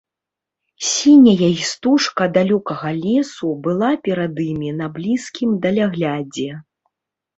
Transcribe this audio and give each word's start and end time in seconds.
Сіняя 0.91 1.49
істужка 1.57 2.23
далёкага 2.39 2.89
лесу 3.03 3.49
была 3.69 3.91
перад 4.07 4.43
імі 4.49 4.69
на 4.81 4.87
блізкім 4.97 5.49
даляглядзе. 5.67 6.49